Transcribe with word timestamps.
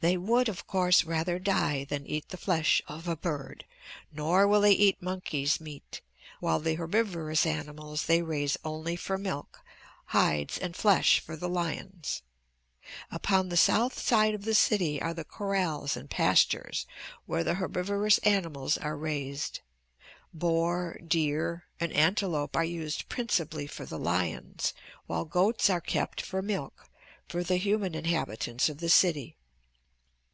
They 0.00 0.16
would, 0.16 0.48
of 0.48 0.66
course, 0.66 1.04
rather 1.04 1.38
die 1.38 1.84
than 1.84 2.08
eat 2.08 2.30
the 2.30 2.36
flesh 2.36 2.82
of 2.88 3.06
a 3.06 3.14
bird, 3.14 3.64
nor 4.10 4.48
will 4.48 4.60
they 4.62 4.72
eat 4.72 5.00
monkey's 5.00 5.60
meat, 5.60 6.00
while 6.40 6.58
the 6.58 6.74
herbivorous 6.74 7.46
animals 7.46 8.06
they 8.06 8.20
raise 8.20 8.56
only 8.64 8.96
for 8.96 9.16
milk, 9.16 9.60
hides, 10.06 10.58
and 10.58 10.74
flesh 10.74 11.20
for 11.20 11.36
the 11.36 11.48
lions. 11.48 12.22
Upon 13.12 13.48
the 13.48 13.56
south 13.56 13.96
side 13.96 14.34
of 14.34 14.44
the 14.44 14.56
city 14.56 15.00
are 15.00 15.14
the 15.14 15.22
corrals 15.22 15.96
and 15.96 16.10
pastures 16.10 16.84
where 17.26 17.44
the 17.44 17.54
herbivorous 17.54 18.18
animals 18.24 18.76
are 18.76 18.96
raised. 18.96 19.60
Boar, 20.34 20.98
deer, 21.06 21.66
and 21.78 21.92
antelope 21.92 22.56
are 22.56 22.64
used 22.64 23.08
principally 23.08 23.68
for 23.68 23.86
the 23.86 24.00
lions, 24.00 24.74
while 25.06 25.24
goats 25.24 25.70
are 25.70 25.80
kept 25.80 26.20
for 26.20 26.42
milk 26.42 26.88
for 27.28 27.44
the 27.44 27.56
human 27.56 27.94
inhabitants 27.94 28.68
of 28.68 28.78
the 28.78 28.88
city." 28.88 29.36